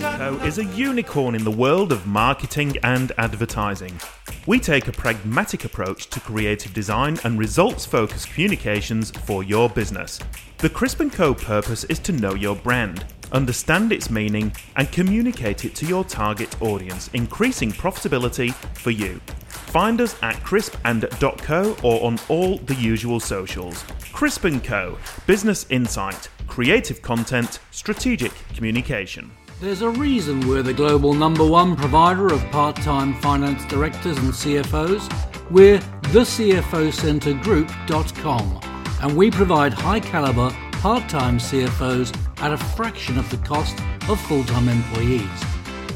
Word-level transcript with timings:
Co. 0.00 0.38
is 0.44 0.58
a 0.58 0.64
unicorn 0.64 1.34
in 1.34 1.42
the 1.42 1.50
world 1.50 1.90
of 1.92 2.06
marketing 2.06 2.76
and 2.84 3.10
advertising. 3.18 3.98
We 4.46 4.60
take 4.60 4.86
a 4.86 4.92
pragmatic 4.92 5.64
approach 5.64 6.08
to 6.10 6.20
creative 6.20 6.72
design 6.72 7.18
and 7.24 7.38
results 7.38 7.84
focused 7.84 8.28
communications 8.30 9.10
for 9.10 9.42
your 9.42 9.68
business. 9.68 10.20
The 10.58 10.70
Crisp 10.70 11.02
& 11.10 11.12
Co 11.12 11.34
purpose 11.34 11.84
is 11.84 11.98
to 12.00 12.12
know 12.12 12.34
your 12.34 12.56
brand, 12.56 13.06
understand 13.32 13.92
its 13.92 14.10
meaning, 14.10 14.52
and 14.76 14.90
communicate 14.92 15.64
it 15.64 15.74
to 15.76 15.86
your 15.86 16.04
target 16.04 16.60
audience, 16.62 17.08
increasing 17.12 17.72
profitability 17.72 18.54
for 18.76 18.90
you. 18.90 19.20
Find 19.48 20.00
us 20.00 20.16
at 20.22 20.36
crispand.co 20.44 21.76
or 21.82 22.06
on 22.06 22.18
all 22.28 22.58
the 22.58 22.74
usual 22.74 23.20
socials. 23.20 23.84
Crisp 24.12 24.46
& 24.54 24.64
Co. 24.64 24.96
Business 25.26 25.66
insight, 25.70 26.28
creative 26.46 27.02
content, 27.02 27.58
strategic 27.70 28.32
communication. 28.54 29.30
There's 29.60 29.82
a 29.82 29.90
reason 29.90 30.46
we're 30.46 30.62
the 30.62 30.72
global 30.72 31.14
number 31.14 31.44
one 31.44 31.74
provider 31.74 32.32
of 32.32 32.48
part 32.52 32.76
time 32.76 33.20
finance 33.20 33.64
directors 33.64 34.16
and 34.16 34.32
CFOs. 34.32 35.10
We're 35.50 35.80
thecfocentergroup.com 35.80 38.60
and 39.02 39.16
we 39.16 39.32
provide 39.32 39.72
high 39.72 39.98
caliber 39.98 40.50
part 40.74 41.08
time 41.08 41.38
CFOs 41.38 42.16
at 42.40 42.52
a 42.52 42.56
fraction 42.56 43.18
of 43.18 43.28
the 43.32 43.38
cost 43.38 43.76
of 44.08 44.20
full 44.20 44.44
time 44.44 44.68
employees. 44.68 45.28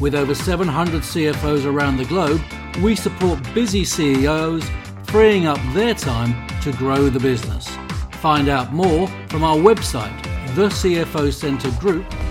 With 0.00 0.16
over 0.16 0.34
700 0.34 1.02
CFOs 1.02 1.64
around 1.64 1.98
the 1.98 2.04
globe, 2.06 2.40
we 2.82 2.96
support 2.96 3.38
busy 3.54 3.84
CEOs, 3.84 4.68
freeing 5.04 5.46
up 5.46 5.60
their 5.72 5.94
time 5.94 6.34
to 6.62 6.72
grow 6.72 7.08
the 7.08 7.20
business. 7.20 7.68
Find 8.14 8.48
out 8.48 8.72
more 8.72 9.06
from 9.28 9.44
our 9.44 9.56
website, 9.56 10.20
thecfocentergroup.com. 10.56 12.21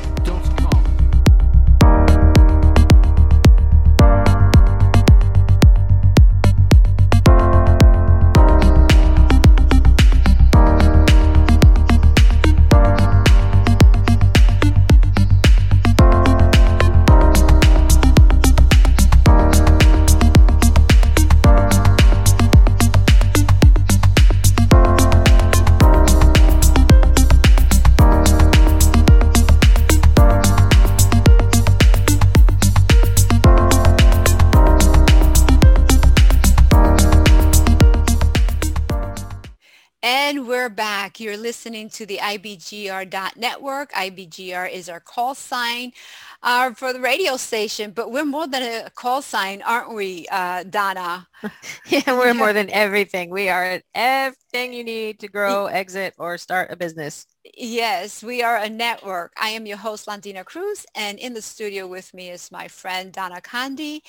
You're 41.21 41.37
listening 41.37 41.89
to 41.91 42.07
the 42.07 42.17
IBGR 42.17 43.37
network. 43.37 43.91
IBGR 43.91 44.71
is 44.71 44.89
our 44.89 44.99
call 44.99 45.35
sign 45.35 45.93
uh, 46.41 46.71
for 46.73 46.93
the 46.93 46.99
radio 46.99 47.37
station, 47.37 47.91
but 47.91 48.11
we're 48.11 48.25
more 48.25 48.47
than 48.47 48.63
a 48.63 48.89
call 48.89 49.21
sign, 49.21 49.61
aren't 49.61 49.93
we, 49.93 50.25
uh, 50.31 50.63
Donna? 50.63 51.27
yeah, 51.87 52.01
we're 52.07 52.33
more 52.33 52.53
than 52.53 52.71
everything. 52.71 53.29
We 53.29 53.49
are 53.49 53.81
everything 53.93 54.73
you 54.73 54.83
need 54.83 55.19
to 55.19 55.27
grow, 55.27 55.67
exit, 55.67 56.15
or 56.17 56.39
start 56.39 56.71
a 56.71 56.75
business. 56.75 57.27
Yes, 57.55 58.23
we 58.23 58.41
are 58.41 58.57
a 58.57 58.69
network. 58.69 59.33
I 59.39 59.49
am 59.49 59.65
your 59.65 59.77
host, 59.77 60.07
Londina 60.07 60.43
Cruz, 60.43 60.85
and 60.95 61.19
in 61.19 61.33
the 61.33 61.41
studio 61.41 61.87
with 61.87 62.13
me 62.13 62.29
is 62.29 62.51
my 62.51 62.67
friend 62.67 63.11
Donna 63.11 63.41
Kunde. 63.41 64.01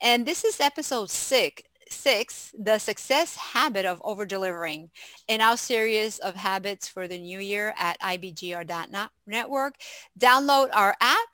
And 0.00 0.26
this 0.26 0.44
is 0.44 0.60
episode 0.60 1.10
six, 1.10 1.62
six, 1.92 2.54
the 2.58 2.78
success 2.78 3.36
habit 3.36 3.84
of 3.84 4.00
over 4.04 4.24
delivering 4.24 4.90
in 5.26 5.40
our 5.40 5.56
series 5.56 6.18
of 6.18 6.34
habits 6.34 6.88
for 6.88 7.08
the 7.08 7.18
new 7.18 7.40
year 7.40 7.74
at 7.78 7.98
ibgr.network. 8.00 9.74
Download 10.18 10.68
our 10.72 10.96
app 11.00 11.28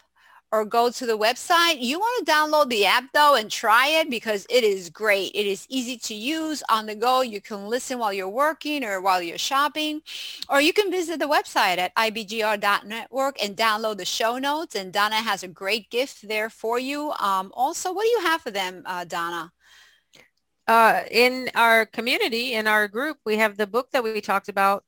or 0.55 0.65
go 0.65 0.89
to 0.89 1.05
the 1.05 1.19
website. 1.19 1.81
You 1.81 1.99
want 1.99 2.25
to 2.25 2.33
download 2.33 2.69
the 2.69 2.87
app 2.87 3.13
though 3.13 3.35
and 3.35 3.51
try 3.51 3.89
it 3.89 4.09
because 4.09 4.47
it 4.49 4.63
is 4.63 4.89
great. 4.89 5.33
It 5.35 5.47
is 5.47 5.67
easy 5.69 5.97
to 5.97 6.15
use 6.15 6.63
on 6.71 6.87
the 6.87 6.95
go. 6.95 7.23
You 7.23 7.41
can 7.41 7.67
listen 7.67 7.99
while 7.99 8.13
you're 8.13 8.29
working 8.29 8.85
or 8.85 9.01
while 9.01 9.21
you're 9.21 9.37
shopping, 9.37 10.03
or 10.49 10.61
you 10.61 10.73
can 10.73 10.93
visit 10.93 11.19
the 11.19 11.27
website 11.27 11.79
at 11.79 11.93
ibgr.network 11.97 13.43
and 13.43 13.57
download 13.57 13.97
the 13.97 14.05
show 14.05 14.39
notes. 14.39 14.77
And 14.77 14.93
Donna 14.93 15.17
has 15.17 15.43
a 15.43 15.49
great 15.49 15.91
gift 15.91 16.29
there 16.29 16.49
for 16.49 16.79
you. 16.79 17.11
Um, 17.19 17.51
also, 17.55 17.93
what 17.93 18.05
do 18.05 18.11
you 18.11 18.21
have 18.21 18.41
for 18.41 18.53
them, 18.53 18.85
uh, 18.87 19.05
Donna? 19.05 19.51
Uh, 20.67 21.03
in 21.11 21.51
our 21.55 21.87
community, 21.87 22.55
in 22.55 22.67
our 22.67 22.89
group, 22.89 23.19
we 23.27 23.37
have 23.37 23.57
the 23.57 23.67
book 23.67 23.89
that 23.93 24.03
we 24.03 24.21
talked 24.21 24.49
about. 24.49 24.85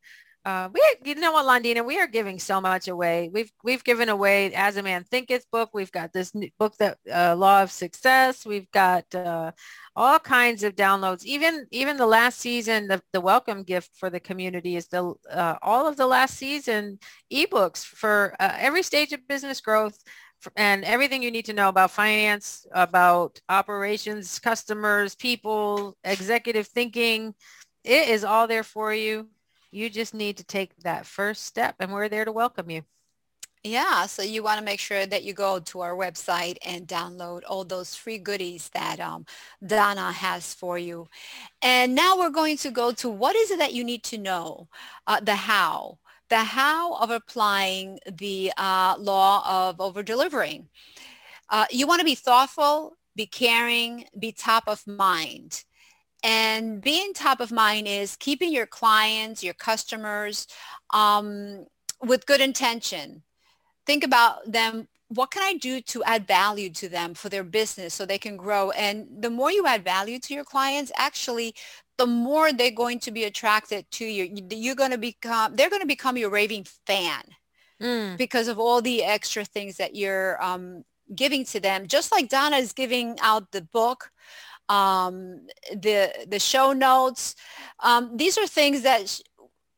Uh, 0.46 0.68
we, 0.72 0.80
you 1.04 1.16
know 1.16 1.32
what, 1.32 1.44
Londina, 1.44 1.84
we 1.84 1.98
are 1.98 2.06
giving 2.06 2.38
so 2.38 2.60
much 2.60 2.86
away. 2.86 3.28
We've 3.32 3.50
we've 3.64 3.82
given 3.82 4.08
away 4.08 4.54
As 4.54 4.76
a 4.76 4.82
Man 4.82 5.02
Thinketh 5.02 5.44
book. 5.50 5.70
We've 5.74 5.90
got 5.90 6.12
this 6.12 6.32
book 6.56 6.76
that 6.78 6.98
uh, 7.12 7.34
Law 7.34 7.64
of 7.64 7.72
Success. 7.72 8.46
We've 8.46 8.70
got 8.70 9.12
uh, 9.12 9.50
all 9.96 10.20
kinds 10.20 10.62
of 10.62 10.76
downloads. 10.76 11.24
Even 11.24 11.66
even 11.72 11.96
the 11.96 12.06
last 12.06 12.38
season, 12.38 12.86
the, 12.86 13.02
the 13.12 13.20
welcome 13.20 13.64
gift 13.64 13.90
for 13.96 14.08
the 14.08 14.20
community 14.20 14.76
is 14.76 14.86
the 14.86 15.14
uh, 15.28 15.56
all 15.62 15.88
of 15.88 15.96
the 15.96 16.06
last 16.06 16.36
season 16.36 17.00
ebooks 17.32 17.84
for 17.84 18.36
uh, 18.38 18.54
every 18.56 18.84
stage 18.84 19.12
of 19.12 19.26
business 19.26 19.60
growth 19.60 19.98
and 20.56 20.84
everything 20.84 21.22
you 21.22 21.30
need 21.30 21.46
to 21.46 21.52
know 21.52 21.68
about 21.68 21.90
finance, 21.90 22.66
about 22.72 23.40
operations, 23.48 24.38
customers, 24.38 25.14
people, 25.14 25.96
executive 26.04 26.66
thinking. 26.66 27.34
It 27.84 28.08
is 28.08 28.24
all 28.24 28.46
there 28.46 28.62
for 28.64 28.94
you. 28.94 29.28
You 29.70 29.90
just 29.90 30.14
need 30.14 30.36
to 30.38 30.44
take 30.44 30.76
that 30.78 31.06
first 31.06 31.44
step 31.44 31.76
and 31.80 31.92
we're 31.92 32.08
there 32.08 32.24
to 32.24 32.32
welcome 32.32 32.70
you. 32.70 32.82
Yeah, 33.64 34.06
so 34.06 34.22
you 34.22 34.44
want 34.44 34.60
to 34.60 34.64
make 34.64 34.78
sure 34.78 35.06
that 35.06 35.24
you 35.24 35.32
go 35.32 35.58
to 35.58 35.80
our 35.80 35.96
website 35.96 36.56
and 36.64 36.86
download 36.86 37.40
all 37.48 37.64
those 37.64 37.96
free 37.96 38.18
goodies 38.18 38.68
that 38.74 39.00
um, 39.00 39.26
Donna 39.66 40.12
has 40.12 40.54
for 40.54 40.78
you. 40.78 41.08
And 41.62 41.96
now 41.96 42.16
we're 42.16 42.30
going 42.30 42.58
to 42.58 42.70
go 42.70 42.92
to 42.92 43.10
what 43.10 43.34
is 43.34 43.50
it 43.50 43.58
that 43.58 43.74
you 43.74 43.82
need 43.82 44.04
to 44.04 44.18
know, 44.18 44.68
uh, 45.08 45.18
the 45.18 45.34
how 45.34 45.98
the 46.28 46.38
how 46.38 46.94
of 46.96 47.10
applying 47.10 47.98
the 48.10 48.52
uh, 48.56 48.96
law 48.98 49.68
of 49.68 49.80
over 49.80 50.02
delivering. 50.02 50.68
Uh, 51.48 51.66
you 51.70 51.86
want 51.86 52.00
to 52.00 52.04
be 52.04 52.14
thoughtful, 52.14 52.96
be 53.14 53.26
caring, 53.26 54.04
be 54.18 54.32
top 54.32 54.64
of 54.66 54.86
mind. 54.86 55.64
And 56.22 56.82
being 56.82 57.12
top 57.12 57.40
of 57.40 57.52
mind 57.52 57.86
is 57.86 58.16
keeping 58.16 58.52
your 58.52 58.66
clients, 58.66 59.44
your 59.44 59.54
customers 59.54 60.46
um, 60.92 61.66
with 62.02 62.26
good 62.26 62.40
intention. 62.40 63.22
Think 63.86 64.02
about 64.02 64.50
them 64.50 64.88
what 65.08 65.30
can 65.30 65.42
I 65.42 65.54
do 65.54 65.80
to 65.82 66.02
add 66.04 66.26
value 66.26 66.70
to 66.70 66.88
them 66.88 67.14
for 67.14 67.28
their 67.28 67.44
business 67.44 67.94
so 67.94 68.04
they 68.04 68.18
can 68.18 68.36
grow? 68.36 68.70
And 68.72 69.06
the 69.20 69.30
more 69.30 69.52
you 69.52 69.66
add 69.66 69.84
value 69.84 70.18
to 70.20 70.34
your 70.34 70.44
clients, 70.44 70.90
actually, 70.96 71.54
the 71.98 72.06
more 72.06 72.52
they're 72.52 72.70
going 72.70 73.00
to 73.00 73.10
be 73.10 73.24
attracted 73.24 73.90
to 73.92 74.04
you. 74.04 74.30
You're 74.50 74.74
going 74.74 74.90
to 74.90 74.98
become, 74.98 75.56
they're 75.56 75.70
going 75.70 75.82
to 75.82 75.86
become 75.86 76.16
your 76.16 76.30
raving 76.30 76.66
fan 76.86 77.22
mm. 77.80 78.16
because 78.16 78.48
of 78.48 78.58
all 78.58 78.82
the 78.82 79.04
extra 79.04 79.44
things 79.44 79.76
that 79.76 79.94
you're 79.94 80.42
um, 80.42 80.84
giving 81.14 81.44
to 81.46 81.60
them, 81.60 81.86
just 81.86 82.12
like 82.12 82.28
Donna 82.28 82.56
is 82.56 82.72
giving 82.72 83.18
out 83.20 83.52
the 83.52 83.62
book, 83.62 84.10
um, 84.68 85.46
the 85.70 86.12
the 86.28 86.40
show 86.40 86.72
notes. 86.72 87.36
Um, 87.80 88.16
these 88.16 88.36
are 88.36 88.46
things 88.46 88.82
that 88.82 89.20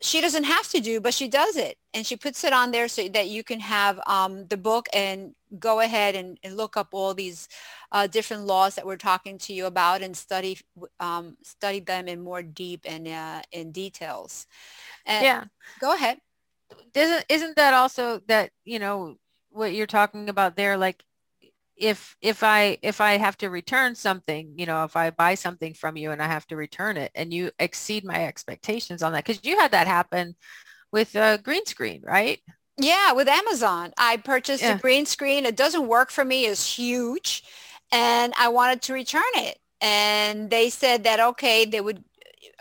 she 0.00 0.20
doesn't 0.20 0.44
have 0.44 0.68
to 0.68 0.80
do, 0.80 1.00
but 1.00 1.12
she 1.14 1.28
does 1.28 1.56
it, 1.56 1.76
and 1.92 2.06
she 2.06 2.16
puts 2.16 2.44
it 2.44 2.52
on 2.52 2.70
there 2.70 2.88
so 2.88 3.08
that 3.08 3.28
you 3.28 3.42
can 3.42 3.60
have 3.60 4.00
um, 4.06 4.46
the 4.46 4.56
book 4.56 4.86
and 4.92 5.34
go 5.58 5.80
ahead 5.80 6.14
and, 6.14 6.38
and 6.44 6.56
look 6.56 6.76
up 6.76 6.88
all 6.92 7.14
these 7.14 7.48
uh, 7.90 8.06
different 8.06 8.44
laws 8.44 8.74
that 8.76 8.86
we're 8.86 8.96
talking 8.96 9.38
to 9.38 9.52
you 9.52 9.66
about 9.66 10.02
and 10.02 10.16
study 10.16 10.58
um, 11.00 11.36
study 11.42 11.80
them 11.80 12.06
in 12.06 12.20
more 12.20 12.42
deep 12.42 12.82
and 12.84 13.08
uh, 13.08 13.42
in 13.50 13.72
details. 13.72 14.46
And 15.04 15.24
yeah. 15.24 15.44
Go 15.80 15.94
ahead. 15.94 16.18
Isn't 16.94 17.24
isn't 17.28 17.56
that 17.56 17.74
also 17.74 18.20
that 18.28 18.50
you 18.64 18.78
know 18.78 19.16
what 19.50 19.74
you're 19.74 19.86
talking 19.86 20.28
about 20.28 20.56
there? 20.56 20.76
Like 20.76 21.02
if 21.78 22.16
if 22.20 22.42
I 22.42 22.78
if 22.82 23.00
I 23.00 23.18
have 23.18 23.36
to 23.38 23.50
return 23.50 23.94
something, 23.94 24.54
you 24.56 24.66
know, 24.66 24.84
if 24.84 24.96
I 24.96 25.10
buy 25.10 25.34
something 25.34 25.74
from 25.74 25.96
you 25.96 26.10
and 26.10 26.22
I 26.22 26.26
have 26.26 26.46
to 26.48 26.56
return 26.56 26.96
it, 26.96 27.12
and 27.14 27.32
you 27.32 27.50
exceed 27.58 28.04
my 28.04 28.26
expectations 28.26 29.02
on 29.02 29.12
that, 29.12 29.24
because 29.24 29.44
you 29.44 29.58
had 29.58 29.72
that 29.72 29.86
happen 29.86 30.36
with 30.92 31.14
a 31.16 31.38
green 31.42 31.66
screen, 31.66 32.02
right? 32.04 32.40
Yeah, 32.78 33.12
with 33.12 33.28
Amazon, 33.28 33.92
I 33.98 34.18
purchased 34.18 34.62
Yeah. 34.62 34.70
a 34.70 34.74
green 34.74 35.04
screen. 35.06 35.44
It 35.46 35.56
doesn't 35.56 35.88
work 35.88 36.10
for 36.10 36.24
me. 36.24 36.46
It's 36.46 36.76
huge, 36.78 37.42
and 37.90 38.32
I 38.38 38.48
wanted 38.48 38.82
to 38.82 38.92
return 38.92 39.22
it. 39.34 39.58
And 39.80 40.50
they 40.50 40.70
said 40.70 41.04
that 41.04 41.20
okay, 41.20 41.64
they 41.64 41.80
would 41.80 42.04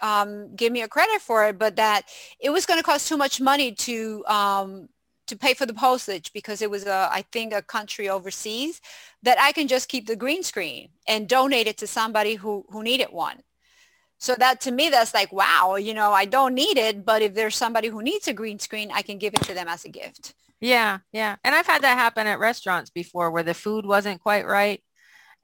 um, 0.02 0.56
give 0.56 0.72
me 0.74 0.82
a 0.82 0.88
credit 0.88 1.22
for 1.22 1.48
it, 1.48 1.60
but 1.60 1.76
that 1.78 2.04
it 2.40 2.50
was 2.52 2.66
going 2.66 2.80
to 2.80 2.84
cost 2.84 3.08
too 3.08 3.18
much 3.18 3.42
money 3.42 3.74
to 3.74 4.26
um, 4.28 4.90
to 5.28 5.38
pay 5.38 5.54
for 5.54 5.66
the 5.66 5.74
postage 5.74 6.32
because 6.34 6.62
it 6.62 6.70
was 6.70 6.86
a 6.86 7.10
I 7.12 7.24
think 7.32 7.54
a 7.54 7.62
country 7.62 8.10
overseas. 8.10 8.82
That 9.24 9.38
I 9.40 9.52
can 9.52 9.68
just 9.68 9.90
keep 9.90 10.08
the 10.08 10.16
green 10.16 10.44
screen 10.44 10.90
and 11.08 11.28
donate 11.28 11.68
it 11.68 11.78
to 11.80 11.88
somebody 11.88 12.36
who 12.36 12.66
who 12.70 12.84
needed 12.84 13.10
one. 13.12 13.42
So 14.20 14.36
that 14.36 14.62
to 14.62 14.72
me, 14.72 14.90
that's 14.90 15.14
like, 15.14 15.32
wow, 15.32 15.76
you 15.76 15.94
know, 15.94 16.12
I 16.12 16.26
don't 16.26 16.56
need 16.56 16.78
it, 16.78 17.06
but 17.06 17.22
if 17.22 17.36
there's 17.36 17.56
somebody 17.56 17.88
who 17.88 18.02
needs 18.02 18.28
a 18.28 18.34
green 18.34 18.60
screen, 18.60 18.90
I 18.92 19.04
can 19.04 19.20
give 19.20 19.34
it 19.34 19.44
to 19.44 19.54
them 19.54 19.68
as 19.68 19.86
a 19.86 19.90
gift. 19.90 20.34
Yeah, 20.60 21.00
yeah. 21.12 21.36
And 21.44 21.54
I've 21.54 21.68
had 21.68 21.84
that 21.84 21.98
happen 21.98 22.26
at 22.26 22.40
restaurants 22.40 22.90
before 22.90 23.30
where 23.30 23.44
the 23.44 23.54
food 23.54 23.86
wasn't 23.86 24.22
quite 24.22 24.48
right. 24.48 24.82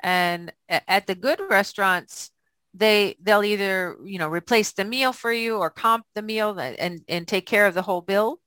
And 0.01 0.51
at 0.69 1.07
the 1.07 1.15
good 1.15 1.39
restaurants, 1.49 2.31
they 2.73 3.15
they'll 3.21 3.43
either, 3.43 3.95
you 4.03 4.17
know, 4.17 4.27
replace 4.27 4.71
the 4.71 4.83
meal 4.83 5.13
for 5.13 5.31
you 5.31 5.57
or 5.57 5.69
comp 5.69 6.05
the 6.15 6.21
meal 6.21 6.55
uh, 6.57 6.73
and 6.79 7.01
and 7.07 7.27
take 7.27 7.45
care 7.45 7.67
of 7.67 7.75
the 7.75 7.83
whole 7.83 8.01
bill. 8.01 8.39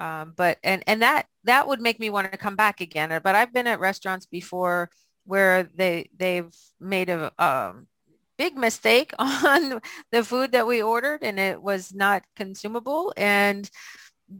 Um, 0.00 0.32
but 0.34 0.58
and 0.64 0.82
and 0.86 1.02
that 1.02 1.26
that 1.44 1.68
would 1.68 1.80
make 1.80 2.00
me 2.00 2.10
want 2.10 2.32
to 2.32 2.38
come 2.38 2.56
back 2.56 2.80
again. 2.80 3.20
But 3.22 3.34
I've 3.34 3.52
been 3.52 3.66
at 3.66 3.80
restaurants 3.80 4.26
before 4.26 4.90
where 5.26 5.64
they 5.74 6.08
they've 6.16 6.54
made 6.80 7.10
a 7.10 7.30
um, 7.38 7.86
big 8.38 8.56
mistake 8.56 9.12
on 9.18 9.80
the 10.10 10.24
food 10.24 10.52
that 10.52 10.66
we 10.66 10.82
ordered 10.82 11.22
and 11.22 11.38
it 11.38 11.62
was 11.62 11.92
not 11.92 12.22
consumable 12.34 13.12
and 13.18 13.70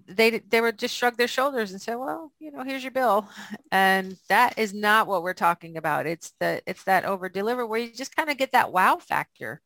they 0.06 0.38
they 0.38 0.60
would 0.60 0.78
just 0.78 0.94
shrug 0.96 1.16
their 1.18 1.28
shoulders 1.28 1.72
and 1.72 1.82
say 1.82 1.94
well 1.94 2.32
you 2.38 2.50
know 2.50 2.62
here's 2.62 2.82
your 2.82 2.92
bill 2.92 3.28
and 3.72 4.16
that 4.28 4.58
is 4.58 4.72
not 4.72 5.06
what 5.06 5.22
we're 5.22 5.34
talking 5.34 5.76
about 5.76 6.06
it's 6.06 6.32
the 6.40 6.62
it's 6.64 6.84
that 6.84 7.04
over 7.04 7.28
deliver 7.28 7.66
where 7.66 7.80
you 7.80 7.92
just 7.92 8.16
kind 8.16 8.30
of 8.30 8.38
get 8.38 8.52
that 8.52 8.72
wow 8.72 8.96
factor 8.96 9.60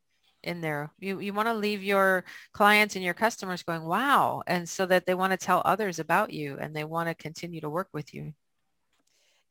in 0.44 0.60
there 0.60 0.92
you 1.00 1.20
you 1.20 1.32
want 1.34 1.48
to 1.48 1.54
leave 1.54 1.82
your 1.82 2.24
clients 2.52 2.96
and 2.96 3.04
your 3.04 3.14
customers 3.14 3.62
going 3.62 3.84
wow 3.84 4.42
and 4.46 4.68
so 4.68 4.86
that 4.86 5.06
they 5.06 5.14
want 5.14 5.32
to 5.32 5.36
tell 5.36 5.62
others 5.64 5.98
about 5.98 6.32
you 6.32 6.58
and 6.60 6.74
they 6.76 6.84
want 6.84 7.08
to 7.08 7.14
continue 7.14 7.60
to 7.60 7.70
work 7.70 7.88
with 7.92 8.14
you 8.14 8.34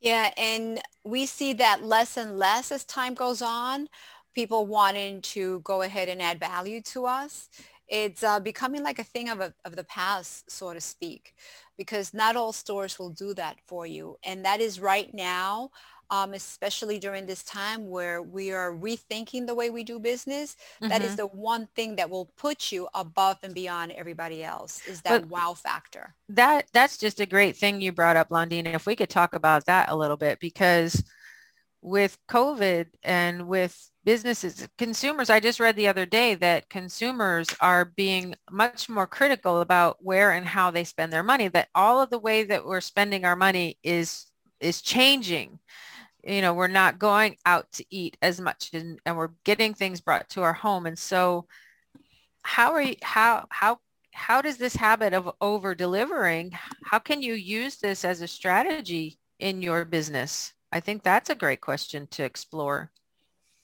Yeah, 0.02 0.32
and 0.38 0.82
we 1.04 1.26
see 1.26 1.54
that 1.54 1.84
less 1.84 2.18
and 2.18 2.38
less 2.38 2.72
as 2.72 2.84
time 2.84 3.14
goes 3.14 3.42
on, 3.42 3.88
people 4.36 4.66
wanting 4.66 5.22
to 5.22 5.62
go 5.62 5.82
ahead 5.82 6.10
and 6.10 6.22
add 6.22 6.40
value 6.40 6.82
to 6.82 7.06
us. 7.06 7.50
It's 7.88 8.24
uh, 8.24 8.40
becoming 8.40 8.84
like 8.84 9.00
a 9.00 9.04
thing 9.04 9.30
of, 9.30 9.40
a, 9.40 9.54
of 9.66 9.76
the 9.76 9.84
past, 9.86 10.50
so 10.52 10.74
to 10.74 10.82
speak, 10.82 11.36
because 11.78 12.14
not 12.14 12.36
all 12.36 12.52
stores 12.54 13.00
will 13.00 13.12
do 13.12 13.34
that 13.36 13.58
for 13.68 13.86
you. 13.86 14.18
And 14.24 14.44
that 14.46 14.60
is 14.62 14.80
right 14.80 15.14
now, 15.14 15.72
um, 16.14 16.36
especially 16.36 17.00
during 17.00 17.26
this 17.26 17.42
time 17.42 17.90
where 17.90 18.22
we 18.22 18.52
are 18.52 18.72
rethinking 18.72 19.48
the 19.48 19.56
way 19.56 19.72
we 19.72 19.84
do 19.84 19.98
business. 19.98 20.56
That 20.80 21.02
is 21.02 21.14
Mhm. 21.14 21.18
the 21.18 21.26
one 21.26 21.66
thing 21.76 21.96
that 21.96 22.08
will 22.08 22.28
put 22.38 22.72
you 22.72 22.88
above 22.94 23.40
and 23.42 23.52
beyond 23.56 23.94
everybody 23.94 24.44
else 24.44 24.86
is 24.86 25.02
that 25.02 25.22
But- 25.22 25.30
wow 25.30 25.56
factor. 25.56 26.14
that 26.30 26.68
that's 26.72 26.98
just 27.00 27.20
a 27.20 27.26
great 27.26 27.58
thing 27.58 27.82
you 27.82 27.92
brought 27.92 28.16
up, 28.16 28.30
Londina. 28.30 28.76
If 28.76 28.86
we 28.86 28.96
could 28.96 29.10
talk 29.10 29.34
about 29.34 29.66
that 29.66 29.90
a 29.90 29.96
little 29.96 30.16
bit, 30.18 30.40
because 30.40 31.04
with 31.82 32.20
COVID 32.30 32.86
and 33.02 33.48
with 33.48 33.90
businesses, 34.04 34.68
consumers, 34.78 35.32
I 35.32 35.40
just 35.40 35.60
read 35.60 35.76
the 35.76 35.88
other 35.88 36.06
day 36.06 36.36
that 36.36 36.70
consumers 36.70 37.48
are 37.60 37.86
being 37.86 38.36
much 38.52 38.88
more 38.88 39.08
critical 39.08 39.62
about 39.62 39.98
where 40.04 40.32
and 40.32 40.46
how 40.46 40.70
they 40.70 40.84
spend 40.84 41.12
their 41.12 41.24
money, 41.24 41.48
that 41.48 41.70
all 41.74 42.02
of 42.02 42.12
the 42.12 42.20
way 42.20 42.44
that 42.44 42.66
we're 42.66 42.82
spending 42.82 43.26
our 43.26 43.36
money 43.36 43.80
is 43.82 44.28
is 44.60 44.82
changing. 44.82 45.60
You 46.24 46.42
know, 46.42 46.54
we're 46.54 46.68
not 46.68 47.00
going 47.00 47.38
out 47.46 47.72
to 47.74 47.86
eat 47.90 48.18
as 48.22 48.40
much 48.40 48.70
and, 48.74 49.00
and 49.06 49.18
we're 49.18 49.32
getting 49.44 49.74
things 49.74 50.02
brought 50.02 50.30
to 50.30 50.42
our 50.42 50.54
home. 50.54 50.86
And 50.86 50.98
so 50.98 51.48
how 52.44 52.74
are 52.74 52.82
you, 52.82 52.96
how, 53.02 53.46
how 53.50 53.80
how 54.14 54.42
does 54.42 54.58
this 54.58 54.76
habit 54.76 55.14
of 55.14 55.30
over 55.42 55.74
delivering 55.74 56.52
how 56.84 57.00
can 57.00 57.22
you 57.22 57.34
use 57.34 57.78
this 57.78 58.06
as 58.06 58.22
a 58.22 58.28
strategy 58.28 59.18
in 59.40 59.62
your 59.62 59.86
business 59.86 60.54
i 60.72 60.80
think 60.80 61.02
that's 61.02 61.30
a 61.32 61.36
great 61.36 61.62
question 61.62 62.08
to 62.08 62.24
explore 62.24 62.92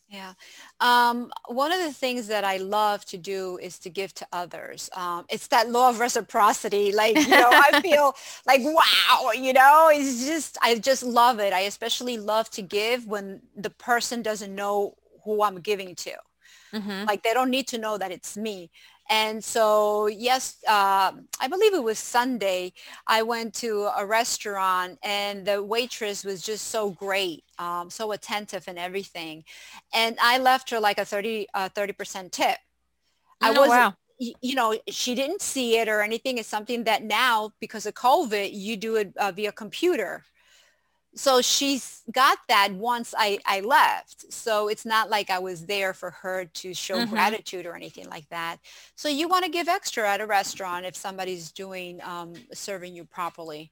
Yeah. 0.10 0.34
Um, 0.80 1.32
one 1.50 1.72
of 1.72 1.80
the 1.80 1.94
things 1.94 2.28
that 2.28 2.44
I 2.44 2.58
love 2.58 3.06
to 3.06 3.18
do 3.18 3.58
is 3.62 3.78
to 3.80 3.90
give 3.92 4.12
to 4.16 4.28
others. 4.34 4.90
Um, 4.96 5.26
it's 5.30 5.48
that 5.48 5.70
law 5.70 5.90
of 5.90 6.00
reciprocity. 6.00 6.92
Like, 6.92 7.28
you 7.28 7.36
know, 7.36 7.52
I 7.56 7.74
feel 7.82 8.16
like, 8.48 8.62
wow, 8.64 9.32
you 9.36 9.54
know, 9.54 9.90
it's 9.94 10.26
just, 10.26 10.58
I 10.64 10.80
just 10.80 11.04
love 11.04 11.40
it. 11.40 11.54
I 11.54 11.62
especially 11.62 12.18
love 12.18 12.50
to 12.52 12.64
give 12.64 13.06
when 13.06 13.42
the 13.56 13.70
person 13.70 14.24
doesn't 14.24 14.54
know 14.56 14.96
who 15.26 15.44
I'm 15.44 15.60
giving 15.60 15.94
to. 15.98 16.14
Mhm. 16.74 17.10
Like 17.10 17.24
they 17.24 17.34
don't 17.34 17.50
need 17.50 17.68
to 17.70 17.78
know 17.78 17.98
that 17.98 18.12
it's 18.12 18.38
me. 18.38 18.72
And 19.10 19.44
so, 19.44 20.08
yes, 20.08 20.58
uh, 20.68 21.12
I 21.42 21.48
believe 21.50 21.74
it 21.74 21.84
was 21.84 21.98
Sunday. 21.98 22.74
I 23.08 23.24
went 23.24 23.56
to 23.56 23.90
a 23.98 24.06
restaurant 24.06 25.00
and 25.04 25.46
the 25.48 25.64
waitress 25.64 26.24
was 26.24 26.44
just 26.44 26.68
so 26.68 26.92
great, 26.92 27.44
um, 27.58 27.90
so 27.90 28.12
attentive 28.12 28.66
and 28.68 28.78
everything. 28.78 29.46
And 29.94 30.16
I 30.22 30.38
left 30.38 30.70
her 30.70 30.80
like 30.80 31.00
a 31.00 31.06
30, 31.06 31.48
uh, 31.56 31.70
30% 31.70 32.32
tip. 32.32 32.58
I 33.42 33.52
Oh, 33.52 33.54
wasn't, 33.54 33.72
wow. 33.80 33.94
you 34.20 34.56
know, 34.56 34.78
she 34.90 35.16
didn't 35.16 35.42
see 35.42 35.78
it 35.78 35.88
or 35.88 36.02
anything. 36.02 36.38
It's 36.38 36.48
something 36.50 36.84
that 36.86 37.04
now, 37.04 37.52
because 37.60 37.86
of 37.86 37.94
COVID, 37.94 38.52
you 38.54 38.78
do 38.78 38.96
it 38.98 39.14
uh, 39.18 39.32
via 39.32 39.52
computer. 39.52 40.26
So 41.16 41.42
she's 41.42 42.04
got 42.12 42.38
that 42.48 42.72
once 42.74 43.14
I, 43.18 43.40
I 43.46 43.62
left. 43.62 44.32
So 44.32 44.68
it's 44.68 44.86
not 44.86 45.10
like 45.10 45.30
I 45.30 45.40
was 45.40 45.66
there 45.66 45.94
for 45.94 46.12
her 46.12 46.46
to 46.46 46.74
show 46.74 47.02
Mhm. 47.02 47.10
gratitude 47.10 47.66
or 47.66 47.76
anything 47.76 48.08
like 48.10 48.30
that. 48.30 48.58
So 48.96 49.10
you 49.10 49.28
want 49.28 49.46
to 49.46 49.52
give 49.52 49.68
extra 49.68 50.10
at 50.10 50.22
a 50.22 50.28
restaurant 50.28 50.86
if 50.86 50.96
somebody's 50.96 51.52
doing, 51.52 52.02
um, 52.04 52.34
serving 52.54 52.96
you 52.96 53.06
properly. 53.06 53.72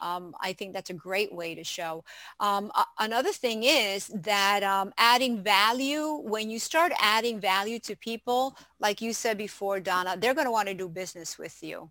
Um, 0.00 0.34
I 0.40 0.52
think 0.52 0.74
that's 0.74 0.90
a 0.90 0.94
great 0.94 1.32
way 1.34 1.54
to 1.54 1.64
show. 1.64 2.04
Um, 2.40 2.70
another 2.98 3.32
thing 3.32 3.64
is 3.64 4.08
that 4.08 4.62
um, 4.62 4.92
adding 4.98 5.42
value, 5.42 6.20
when 6.22 6.50
you 6.50 6.58
start 6.58 6.92
adding 7.00 7.40
value 7.40 7.78
to 7.80 7.96
people, 7.96 8.56
like 8.78 9.00
you 9.00 9.12
said 9.12 9.38
before, 9.38 9.80
Donna, 9.80 10.16
they're 10.18 10.34
going 10.34 10.46
to 10.46 10.50
want 10.52 10.68
to 10.68 10.74
do 10.74 10.88
business 10.88 11.38
with 11.38 11.62
you 11.62 11.90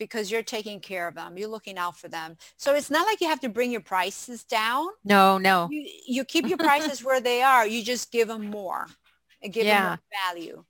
because 0.00 0.32
you're 0.32 0.42
taking 0.42 0.80
care 0.80 1.06
of 1.06 1.14
them. 1.14 1.38
You're 1.38 1.48
looking 1.48 1.78
out 1.78 1.96
for 1.96 2.08
them. 2.08 2.36
So 2.56 2.74
it's 2.74 2.90
not 2.90 3.06
like 3.06 3.20
you 3.20 3.28
have 3.28 3.40
to 3.42 3.48
bring 3.48 3.70
your 3.70 3.82
prices 3.82 4.42
down. 4.42 4.88
no 5.04 5.38
no 5.38 5.68
You, 5.68 5.86
you 6.08 6.24
keep 6.24 6.48
your 6.48 6.58
prices 6.58 7.04
where 7.04 7.20
they 7.20 7.42
are. 7.42 7.66
You 7.68 7.84
just 7.84 8.10
give 8.10 8.26
them 8.28 8.50
more 8.50 8.88
and 9.42 9.52
give 9.52 9.68
them 9.68 9.78
Yeah. 9.78 9.88
more 9.90 9.98
value. 10.26 10.64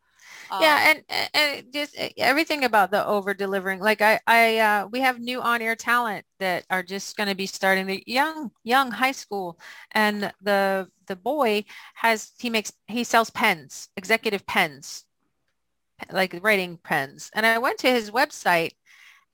yeah 0.60 0.92
and 1.10 1.28
and 1.34 1.72
just 1.72 1.94
eh, 1.98 2.10
everything 2.18 2.64
about 2.64 2.90
the 2.90 3.04
over 3.06 3.34
delivering 3.34 3.80
like 3.80 4.00
i 4.02 4.18
i 4.26 4.58
uh, 4.58 4.86
we 4.88 5.00
have 5.00 5.20
new 5.20 5.40
on 5.40 5.62
air 5.62 5.76
talent 5.76 6.24
that 6.38 6.64
are 6.70 6.82
just 6.82 7.16
going 7.16 7.28
to 7.28 7.34
be 7.34 7.46
starting 7.46 7.86
the 7.86 8.02
young 8.06 8.50
young 8.64 8.90
high 8.90 9.12
school 9.12 9.58
and 9.92 10.32
the 10.42 10.88
the 11.06 11.16
boy 11.16 11.64
has 11.94 12.32
he 12.38 12.50
makes 12.50 12.72
he 12.88 13.04
sells 13.04 13.30
pens 13.30 13.88
executive 13.96 14.46
pens 14.46 15.04
like 16.10 16.38
writing 16.42 16.78
pens 16.82 17.30
and 17.34 17.46
i 17.46 17.58
went 17.58 17.78
to 17.78 17.90
his 17.90 18.10
website 18.10 18.72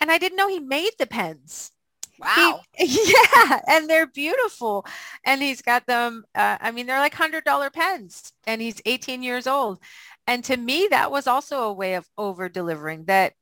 and 0.01 0.11
i 0.11 0.19
didn't 0.19 0.37
know 0.37 0.49
he 0.49 0.61
made 0.61 0.93
the 0.99 1.07
pens 1.07 1.73
wow. 2.19 2.61
He- 2.73 3.13
yeah, 3.39 3.61
and 3.69 3.89
they're 3.89 4.07
beautiful. 4.07 4.87
And 5.25 5.43
he's 5.43 5.63
got 5.63 5.87
them. 5.87 6.25
Uh, 6.35 6.57
I 6.61 6.71
mean, 6.71 6.87
they're 6.87 6.99
like 7.01 7.15
hundred 7.15 7.45
dollar 7.45 7.71
pens, 7.71 8.33
and 8.47 8.61
he's 8.61 8.81
18 8.85 9.23
years 9.23 9.47
old. 9.47 9.79
And 10.27 10.45
to 10.45 10.57
me, 10.57 10.89
that 10.91 11.11
was 11.11 11.27
also 11.27 11.63
a 11.65 11.73
way 11.73 11.95
of 11.95 12.09
over 12.19 12.49
delivering 12.49 13.05
that 13.05 13.35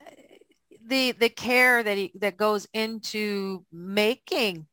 uh, 0.00 0.10
the 0.86 1.12
the 1.12 1.28
care 1.28 1.82
that 1.82 1.96
he 1.96 2.12
that 2.16 2.36
goes 2.36 2.66
into 2.72 3.64
making 3.72 4.66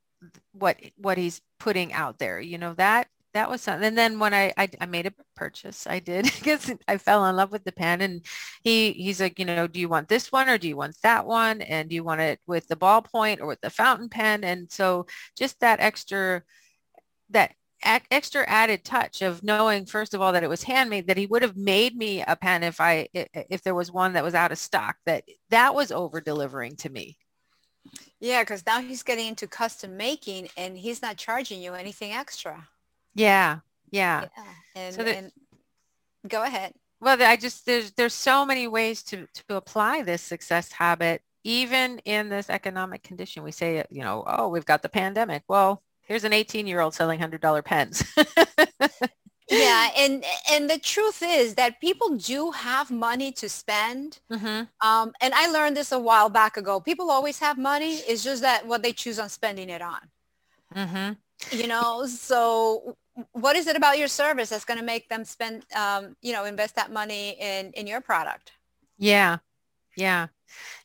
what 0.53 0.77
what 0.97 1.17
he's 1.17 1.41
putting 1.59 1.93
out 1.93 2.19
there. 2.19 2.39
You 2.39 2.57
know 2.57 2.73
that 2.75 3.07
that 3.33 3.49
was 3.49 3.61
something. 3.61 3.87
And 3.87 3.97
then 3.97 4.19
when 4.19 4.33
I, 4.33 4.53
I, 4.57 4.69
I 4.79 4.85
made 4.85 5.05
a 5.05 5.13
purchase, 5.35 5.87
I 5.87 5.99
did 5.99 6.25
because 6.35 6.71
I 6.87 6.97
fell 6.97 7.25
in 7.25 7.35
love 7.35 7.51
with 7.51 7.63
the 7.63 7.71
pen 7.71 8.01
and 8.01 8.25
he, 8.63 8.91
he's 8.93 9.21
like, 9.21 9.39
you 9.39 9.45
know, 9.45 9.67
do 9.67 9.79
you 9.79 9.89
want 9.89 10.09
this 10.09 10.31
one 10.31 10.49
or 10.49 10.57
do 10.57 10.67
you 10.67 10.77
want 10.77 10.95
that 11.03 11.25
one? 11.25 11.61
And 11.61 11.89
do 11.89 11.95
you 11.95 12.03
want 12.03 12.21
it 12.21 12.39
with 12.47 12.67
the 12.67 12.75
ballpoint 12.75 13.39
or 13.39 13.47
with 13.47 13.61
the 13.61 13.69
fountain 13.69 14.09
pen? 14.09 14.43
And 14.43 14.71
so 14.71 15.05
just 15.37 15.59
that 15.61 15.79
extra, 15.79 16.43
that 17.29 17.53
extra 17.83 18.47
added 18.47 18.83
touch 18.83 19.21
of 19.21 19.43
knowing 19.43 19.85
first 19.85 20.13
of 20.13 20.21
all 20.21 20.33
that 20.33 20.43
it 20.43 20.49
was 20.49 20.63
handmade 20.63 21.07
that 21.07 21.17
he 21.17 21.25
would 21.25 21.41
have 21.41 21.57
made 21.57 21.95
me 21.95 22.23
a 22.27 22.35
pen 22.35 22.63
if 22.63 22.79
i 22.79 23.07
if 23.13 23.63
there 23.63 23.73
was 23.73 23.91
one 23.91 24.13
that 24.13 24.23
was 24.23 24.35
out 24.35 24.51
of 24.51 24.57
stock 24.57 24.97
that 25.05 25.23
that 25.49 25.73
was 25.73 25.91
over 25.91 26.21
delivering 26.21 26.75
to 26.75 26.89
me 26.89 27.17
yeah 28.19 28.43
because 28.43 28.63
now 28.67 28.79
he's 28.79 29.01
getting 29.01 29.27
into 29.27 29.47
custom 29.47 29.97
making 29.97 30.47
and 30.57 30.77
he's 30.77 31.01
not 31.01 31.17
charging 31.17 31.59
you 31.59 31.73
anything 31.73 32.11
extra 32.11 32.67
yeah, 33.13 33.59
yeah. 33.89 34.25
yeah. 34.37 34.43
And, 34.75 34.95
so 34.95 35.03
that, 35.03 35.15
and 35.15 35.31
go 36.27 36.43
ahead. 36.43 36.73
Well, 36.99 37.21
I 37.21 37.35
just 37.35 37.65
there's 37.65 37.91
there's 37.93 38.13
so 38.13 38.45
many 38.45 38.67
ways 38.67 39.03
to 39.03 39.27
to 39.47 39.55
apply 39.55 40.03
this 40.03 40.21
success 40.21 40.71
habit, 40.71 41.21
even 41.43 41.99
in 41.99 42.29
this 42.29 42.49
economic 42.49 43.03
condition. 43.03 43.43
We 43.43 43.51
say, 43.51 43.83
you 43.89 44.01
know, 44.03 44.23
oh, 44.27 44.49
we've 44.49 44.65
got 44.65 44.81
the 44.81 44.89
pandemic. 44.89 45.43
Well, 45.47 45.81
here's 46.01 46.23
an 46.23 46.33
18 46.33 46.67
year 46.67 46.79
old 46.81 46.93
selling 46.93 47.19
hundred 47.19 47.41
dollar 47.41 47.61
pens. 47.61 48.03
yeah 49.51 49.89
and 49.97 50.23
and 50.51 50.69
the 50.69 50.79
truth 50.79 51.21
is 51.21 51.55
that 51.55 51.79
people 51.81 52.15
do 52.15 52.51
have 52.51 52.89
money 52.89 53.31
to 53.33 53.49
spend 53.49 54.19
mm-hmm. 54.31 54.63
um, 54.87 55.11
and 55.19 55.33
i 55.33 55.47
learned 55.47 55.75
this 55.75 55.91
a 55.91 55.99
while 55.99 56.29
back 56.29 56.57
ago 56.57 56.79
people 56.79 57.11
always 57.11 57.37
have 57.37 57.57
money 57.57 57.95
it's 58.07 58.23
just 58.23 58.41
that 58.41 58.65
what 58.65 58.81
they 58.81 58.93
choose 58.93 59.19
on 59.19 59.27
spending 59.27 59.69
it 59.69 59.81
on 59.81 59.99
mm-hmm. 60.73 61.57
you 61.57 61.67
know 61.67 62.05
so 62.05 62.95
what 63.31 63.55
is 63.55 63.67
it 63.67 63.75
about 63.75 63.97
your 63.97 64.07
service 64.07 64.49
that's 64.49 64.65
going 64.65 64.79
to 64.79 64.85
make 64.85 65.09
them 65.09 65.25
spend, 65.25 65.65
um, 65.75 66.15
you 66.21 66.33
know, 66.33 66.45
invest 66.45 66.75
that 66.75 66.91
money 66.91 67.37
in, 67.39 67.71
in 67.73 67.87
your 67.87 68.01
product? 68.01 68.51
Yeah. 68.97 69.37
Yeah. 69.97 70.27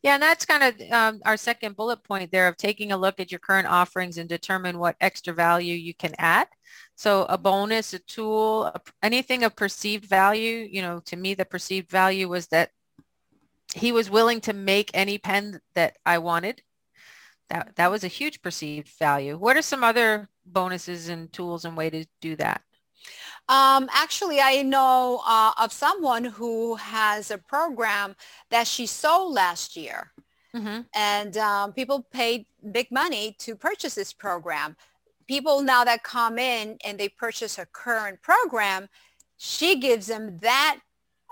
Yeah. 0.02 0.14
And 0.14 0.22
that's 0.22 0.44
kind 0.44 0.62
of 0.62 0.92
um, 0.92 1.20
our 1.24 1.36
second 1.36 1.76
bullet 1.76 2.02
point 2.02 2.30
there 2.30 2.48
of 2.48 2.56
taking 2.56 2.92
a 2.92 2.96
look 2.96 3.20
at 3.20 3.30
your 3.30 3.38
current 3.38 3.68
offerings 3.68 4.18
and 4.18 4.28
determine 4.28 4.78
what 4.78 4.96
extra 5.00 5.32
value 5.32 5.74
you 5.74 5.94
can 5.94 6.14
add. 6.18 6.48
So 6.96 7.24
a 7.28 7.36
bonus, 7.36 7.92
a 7.92 7.98
tool, 7.98 8.72
anything 9.02 9.44
of 9.44 9.54
perceived 9.54 10.06
value, 10.06 10.66
you 10.70 10.82
know, 10.82 11.00
to 11.06 11.16
me, 11.16 11.34
the 11.34 11.44
perceived 11.44 11.90
value 11.90 12.28
was 12.28 12.46
that 12.48 12.70
he 13.74 13.92
was 13.92 14.10
willing 14.10 14.40
to 14.42 14.52
make 14.52 14.90
any 14.94 15.18
pen 15.18 15.60
that 15.74 15.96
I 16.06 16.18
wanted. 16.18 16.62
That, 17.50 17.76
that 17.76 17.90
was 17.90 18.02
a 18.02 18.08
huge 18.08 18.42
perceived 18.42 18.88
value. 18.98 19.36
What 19.36 19.56
are 19.56 19.62
some 19.62 19.84
other 19.84 20.28
bonuses 20.46 21.08
and 21.08 21.32
tools 21.32 21.64
and 21.64 21.76
way 21.76 21.90
to 21.90 22.06
do 22.20 22.36
that? 22.36 22.62
Um, 23.48 23.88
actually, 23.92 24.40
I 24.40 24.62
know 24.62 25.22
uh, 25.26 25.52
of 25.58 25.72
someone 25.72 26.24
who 26.24 26.74
has 26.76 27.30
a 27.30 27.38
program 27.38 28.16
that 28.50 28.66
she 28.66 28.86
sold 28.86 29.34
last 29.34 29.76
year. 29.76 30.12
Mm-hmm. 30.54 30.80
And 30.94 31.36
um, 31.36 31.72
people 31.72 32.06
paid 32.12 32.46
big 32.72 32.90
money 32.90 33.36
to 33.40 33.54
purchase 33.54 33.94
this 33.94 34.12
program. 34.12 34.76
People 35.28 35.62
now 35.62 35.84
that 35.84 36.02
come 36.02 36.38
in 36.38 36.78
and 36.84 36.98
they 36.98 37.08
purchase 37.08 37.56
her 37.56 37.68
current 37.70 38.22
program, 38.22 38.88
she 39.36 39.78
gives 39.78 40.06
them 40.06 40.38
that 40.40 40.78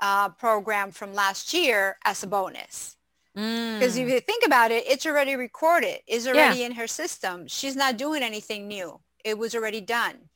uh, 0.02 0.28
program 0.28 0.90
from 0.90 1.14
last 1.14 1.54
year 1.54 1.96
as 2.04 2.22
a 2.22 2.26
bonus. 2.26 2.96
Because 3.34 3.96
mm. 3.96 4.02
if 4.02 4.08
you 4.08 4.20
think 4.20 4.44
about 4.46 4.70
it, 4.70 4.84
it's 4.86 5.06
already 5.06 5.34
recorded. 5.34 5.98
It's 6.06 6.26
already 6.26 6.60
yeah. 6.60 6.66
in 6.66 6.72
her 6.72 6.86
system. 6.86 7.48
She's 7.48 7.74
not 7.74 7.96
doing 7.96 8.22
anything 8.22 8.68
new. 8.68 9.00
It 9.24 9.38
was 9.38 9.54
already 9.54 9.80
done. 9.80 10.28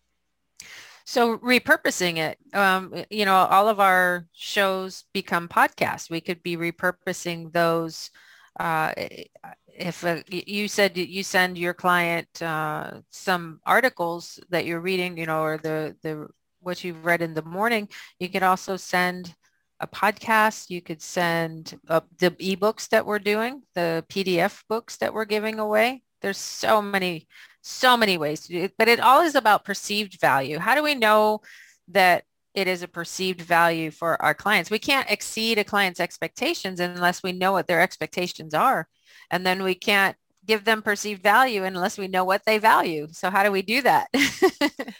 So 1.04 1.38
repurposing 1.38 2.18
it, 2.18 2.38
um, 2.54 2.92
you 3.08 3.24
know, 3.24 3.34
all 3.34 3.68
of 3.68 3.80
our 3.80 4.26
shows 4.32 5.04
become 5.14 5.48
podcasts. 5.48 6.10
We 6.10 6.20
could 6.20 6.42
be 6.42 6.56
repurposing 6.56 7.52
those. 7.52 8.10
Uh, 8.60 8.92
if 9.74 10.04
uh, 10.04 10.22
you 10.28 10.68
said 10.68 10.98
you 10.98 11.22
send 11.22 11.56
your 11.56 11.72
client 11.72 12.42
uh, 12.42 13.00
some 13.10 13.60
articles 13.64 14.38
that 14.50 14.66
you're 14.66 14.80
reading, 14.80 15.16
you 15.16 15.24
know, 15.24 15.42
or 15.42 15.56
the 15.56 15.96
the 16.02 16.28
what 16.60 16.84
you've 16.84 17.06
read 17.06 17.22
in 17.22 17.32
the 17.32 17.42
morning, 17.42 17.88
you 18.18 18.28
could 18.28 18.42
also 18.42 18.76
send 18.76 19.34
a 19.80 19.86
podcast. 19.86 20.68
You 20.68 20.82
could 20.82 21.00
send 21.00 21.78
the 21.86 22.32
ebooks 22.32 22.88
that 22.90 23.06
we're 23.06 23.18
doing, 23.18 23.62
the 23.74 24.04
PDF 24.10 24.62
books 24.68 24.96
that 24.98 25.14
we're 25.14 25.24
giving 25.24 25.58
away. 25.58 26.02
There's 26.20 26.38
so 26.38 26.82
many, 26.82 27.28
so 27.60 27.96
many 27.96 28.18
ways 28.18 28.40
to 28.40 28.48
do 28.48 28.64
it, 28.64 28.74
but 28.78 28.88
it 28.88 29.00
all 29.00 29.20
is 29.20 29.34
about 29.34 29.64
perceived 29.64 30.20
value. 30.20 30.58
How 30.58 30.74
do 30.74 30.82
we 30.82 30.94
know 30.94 31.40
that 31.88 32.24
it 32.54 32.66
is 32.66 32.82
a 32.82 32.88
perceived 32.88 33.40
value 33.40 33.90
for 33.90 34.20
our 34.22 34.34
clients? 34.34 34.70
We 34.70 34.78
can't 34.78 35.10
exceed 35.10 35.58
a 35.58 35.64
client's 35.64 36.00
expectations 36.00 36.80
unless 36.80 37.22
we 37.22 37.32
know 37.32 37.52
what 37.52 37.66
their 37.66 37.80
expectations 37.80 38.54
are. 38.54 38.88
And 39.30 39.46
then 39.46 39.62
we 39.62 39.74
can't 39.74 40.16
give 40.46 40.64
them 40.64 40.82
perceived 40.82 41.22
value 41.22 41.64
unless 41.64 41.98
we 41.98 42.08
know 42.08 42.24
what 42.24 42.42
they 42.46 42.58
value. 42.58 43.08
So 43.12 43.30
how 43.30 43.42
do 43.42 43.52
we 43.52 43.62
do 43.62 43.82
that? 43.82 44.08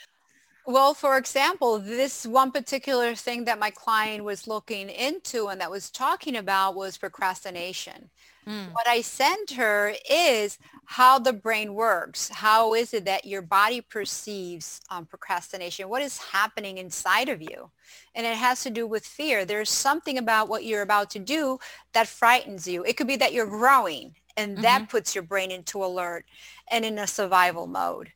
Well, 0.69 0.93
for 0.93 1.17
example, 1.17 1.79
this 1.79 2.27
one 2.27 2.53
particular 2.53 3.15
thing 3.15 3.47
that 3.47 3.59
my 3.59 3.71
client 3.71 4.23
was 4.23 4.47
looking 4.47 4.91
into 4.91 5.49
and 5.49 5.63
that 5.63 5.71
was 5.71 5.91
talking 5.91 6.37
about 6.37 6.75
was 6.75 6.99
procrastination. 6.99 8.11
Mm. 8.49 8.73
What 8.73 8.89
I 8.89 9.03
sent 9.03 9.53
her 9.53 9.95
is 10.11 10.59
how 10.87 11.19
the 11.19 11.35
brain 11.35 11.75
works. 11.75 12.31
How 12.31 12.73
is 12.73 12.95
it 12.95 13.05
that 13.05 13.27
your 13.27 13.43
body 13.43 13.83
perceives 13.83 14.81
um, 14.91 15.05
procrastination? 15.05 15.91
What 15.91 16.01
is 16.01 16.17
happening 16.17 16.79
inside 16.79 17.29
of 17.29 17.43
you? 17.43 17.71
And 18.15 18.27
it 18.27 18.37
has 18.37 18.63
to 18.63 18.71
do 18.71 18.87
with 18.87 19.05
fear. 19.05 19.45
There's 19.45 19.69
something 19.69 20.17
about 20.17 20.49
what 20.49 20.65
you're 20.65 20.83
about 20.83 21.11
to 21.11 21.19
do 21.19 21.59
that 21.93 22.09
frightens 22.09 22.67
you. 22.67 22.85
It 22.85 22.97
could 22.97 23.07
be 23.07 23.17
that 23.17 23.35
you're 23.35 23.47
growing 23.47 24.15
and 24.39 24.53
mm-hmm. 24.53 24.63
that 24.63 24.89
puts 24.89 25.15
your 25.15 25.25
brain 25.25 25.51
into 25.51 25.85
alert 25.85 26.25
and 26.71 26.87
in 26.87 26.99
a 26.99 27.07
survival 27.07 27.67
mode. 27.67 28.13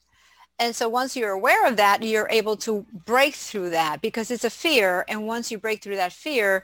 And 0.58 0.74
so 0.74 0.88
once 0.88 1.16
you're 1.16 1.30
aware 1.30 1.66
of 1.66 1.76
that, 1.76 2.02
you're 2.02 2.28
able 2.30 2.56
to 2.58 2.86
break 3.04 3.34
through 3.34 3.70
that 3.70 4.00
because 4.00 4.30
it's 4.30 4.44
a 4.44 4.50
fear. 4.50 5.04
And 5.08 5.26
once 5.26 5.50
you 5.50 5.58
break 5.58 5.82
through 5.82 5.96
that 5.96 6.12
fear, 6.12 6.62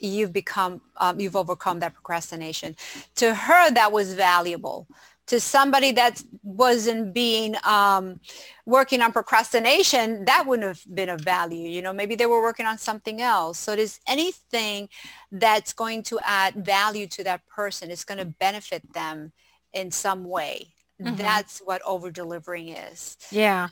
you've 0.00 0.32
become, 0.32 0.80
um, 0.96 1.20
you've 1.20 1.36
overcome 1.36 1.80
that 1.80 1.94
procrastination. 1.94 2.76
To 3.16 3.34
her, 3.34 3.70
that 3.72 3.92
was 3.92 4.14
valuable. 4.14 4.86
To 5.28 5.40
somebody 5.40 5.92
that 5.92 6.22
wasn't 6.42 7.14
being 7.14 7.56
um, 7.64 8.20
working 8.66 9.00
on 9.00 9.10
procrastination, 9.12 10.26
that 10.26 10.44
wouldn't 10.46 10.68
have 10.68 10.82
been 10.94 11.08
of 11.08 11.22
value. 11.22 11.68
You 11.68 11.80
know, 11.80 11.94
maybe 11.94 12.14
they 12.14 12.26
were 12.26 12.42
working 12.42 12.66
on 12.66 12.76
something 12.76 13.22
else. 13.22 13.58
So 13.58 13.74
there's 13.74 14.00
anything 14.06 14.90
that's 15.32 15.72
going 15.72 16.02
to 16.04 16.20
add 16.24 16.54
value 16.66 17.06
to 17.06 17.24
that 17.24 17.46
person. 17.46 17.90
It's 17.90 18.04
going 18.04 18.18
to 18.18 18.26
benefit 18.26 18.92
them 18.92 19.32
in 19.72 19.90
some 19.90 20.24
way. 20.24 20.73
Mm-hmm. 21.02 21.16
That's 21.16 21.58
what 21.58 21.82
over 21.82 22.10
delivering 22.10 22.68
is. 22.68 23.16
Yeah. 23.30 23.68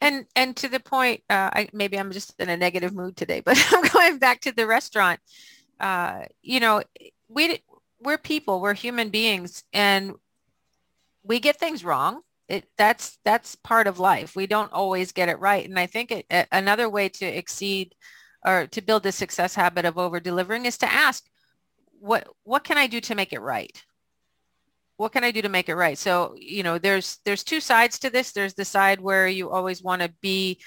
And 0.00 0.26
and 0.34 0.56
to 0.56 0.68
the 0.68 0.80
point, 0.80 1.22
uh, 1.30 1.50
I 1.52 1.68
maybe 1.72 1.98
I'm 1.98 2.10
just 2.10 2.34
in 2.40 2.48
a 2.48 2.56
negative 2.56 2.94
mood 2.94 3.16
today, 3.16 3.40
but 3.40 3.56
I'm 3.72 3.88
going 3.88 4.18
back 4.18 4.40
to 4.42 4.52
the 4.52 4.66
restaurant. 4.66 5.20
Uh, 5.78 6.22
you 6.42 6.60
know, 6.60 6.82
we 7.28 7.62
we're 8.00 8.18
people, 8.18 8.60
we're 8.60 8.74
human 8.74 9.10
beings, 9.10 9.62
and 9.72 10.14
we 11.22 11.40
get 11.40 11.58
things 11.58 11.84
wrong. 11.84 12.22
It 12.48 12.66
that's 12.76 13.18
that's 13.24 13.54
part 13.54 13.86
of 13.86 13.98
life. 13.98 14.34
We 14.34 14.46
don't 14.46 14.72
always 14.72 15.12
get 15.12 15.28
it 15.28 15.38
right, 15.38 15.66
and 15.68 15.78
I 15.78 15.86
think 15.86 16.10
it, 16.10 16.48
another 16.50 16.88
way 16.88 17.08
to 17.08 17.24
exceed 17.24 17.94
or 18.44 18.66
to 18.66 18.82
build 18.82 19.04
the 19.04 19.12
success 19.12 19.54
habit 19.54 19.84
of 19.84 19.96
over 19.96 20.20
delivering 20.20 20.66
is 20.66 20.76
to 20.78 20.92
ask, 20.92 21.24
what 22.00 22.28
what 22.42 22.64
can 22.64 22.78
I 22.78 22.86
do 22.88 23.00
to 23.00 23.14
make 23.14 23.32
it 23.32 23.40
right? 23.40 23.82
What 24.96 25.12
can 25.12 25.24
I 25.24 25.30
do 25.30 25.42
to 25.42 25.48
make 25.48 25.68
it 25.68 25.74
right? 25.74 25.98
So, 25.98 26.34
you 26.38 26.62
know, 26.62 26.78
there's 26.78 27.18
there's 27.24 27.44
two 27.44 27.60
sides 27.60 27.98
to 28.00 28.10
this. 28.10 28.32
There's 28.32 28.54
the 28.54 28.64
side 28.64 29.00
where 29.00 29.26
you 29.26 29.50
always 29.50 29.82
want 29.82 30.02
to 30.02 30.12
be 30.20 30.60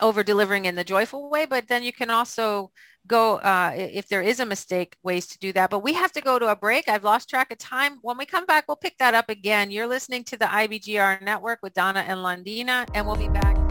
over 0.00 0.22
delivering 0.22 0.64
in 0.64 0.74
the 0.74 0.84
joyful 0.84 1.30
way, 1.30 1.46
but 1.46 1.68
then 1.68 1.82
you 1.82 1.92
can 1.92 2.10
also 2.10 2.70
go 3.06 3.36
uh, 3.36 3.72
if 3.76 4.06
there 4.08 4.22
is 4.22 4.38
a 4.40 4.46
mistake 4.46 4.96
ways 5.02 5.26
to 5.28 5.38
do 5.38 5.52
that. 5.52 5.70
But 5.70 5.80
we 5.80 5.94
have 5.94 6.12
to 6.12 6.20
go 6.20 6.38
to 6.38 6.48
a 6.48 6.56
break. 6.56 6.88
I've 6.88 7.04
lost 7.04 7.28
track 7.30 7.50
of 7.50 7.58
time. 7.58 7.98
When 8.02 8.18
we 8.18 8.26
come 8.26 8.46
back, 8.46 8.64
we'll 8.68 8.76
pick 8.76 8.98
that 8.98 9.14
up 9.14 9.28
again. 9.28 9.70
You're 9.70 9.86
listening 9.86 10.24
to 10.24 10.36
the 10.36 10.46
IBGR 10.46 11.22
network 11.22 11.60
with 11.62 11.74
Donna 11.74 12.00
and 12.00 12.18
Londina, 12.18 12.86
and 12.94 13.06
we'll 13.06 13.16
be 13.16 13.28
back. 13.28 13.67